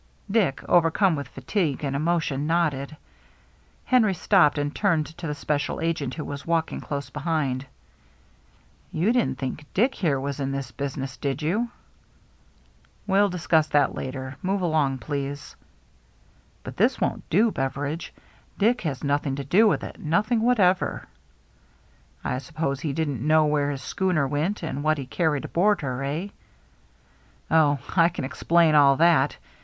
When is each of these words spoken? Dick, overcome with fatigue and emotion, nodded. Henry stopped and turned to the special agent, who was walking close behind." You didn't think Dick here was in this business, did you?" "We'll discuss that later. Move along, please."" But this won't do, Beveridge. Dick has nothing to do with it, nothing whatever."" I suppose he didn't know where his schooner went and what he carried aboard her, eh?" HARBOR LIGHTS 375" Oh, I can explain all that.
Dick, 0.31 0.63
overcome 0.67 1.15
with 1.15 1.27
fatigue 1.27 1.83
and 1.83 1.95
emotion, 1.95 2.47
nodded. 2.47 2.97
Henry 3.85 4.15
stopped 4.15 4.57
and 4.57 4.73
turned 4.75 5.05
to 5.05 5.27
the 5.27 5.35
special 5.35 5.79
agent, 5.79 6.15
who 6.15 6.25
was 6.25 6.43
walking 6.43 6.81
close 6.81 7.11
behind." 7.11 7.67
You 8.91 9.11
didn't 9.13 9.37
think 9.37 9.63
Dick 9.75 9.93
here 9.93 10.19
was 10.19 10.39
in 10.39 10.51
this 10.53 10.71
business, 10.71 11.17
did 11.17 11.43
you?" 11.43 11.69
"We'll 13.05 13.29
discuss 13.29 13.67
that 13.67 13.93
later. 13.93 14.37
Move 14.41 14.61
along, 14.61 14.97
please."" 14.97 15.55
But 16.63 16.77
this 16.77 16.99
won't 16.99 17.29
do, 17.29 17.51
Beveridge. 17.51 18.11
Dick 18.57 18.81
has 18.81 19.03
nothing 19.03 19.35
to 19.35 19.43
do 19.43 19.67
with 19.67 19.83
it, 19.83 19.99
nothing 19.99 20.41
whatever."" 20.41 21.05
I 22.23 22.39
suppose 22.39 22.79
he 22.79 22.91
didn't 22.91 23.21
know 23.21 23.45
where 23.45 23.69
his 23.69 23.83
schooner 23.83 24.27
went 24.27 24.63
and 24.63 24.81
what 24.83 24.97
he 24.97 25.05
carried 25.05 25.45
aboard 25.45 25.81
her, 25.81 26.03
eh?" 26.03 26.29
HARBOR 27.51 27.69
LIGHTS 27.69 27.85
375" 27.85 27.97
Oh, 27.99 28.01
I 28.03 28.09
can 28.09 28.25
explain 28.25 28.73
all 28.73 28.95
that. 28.97 29.37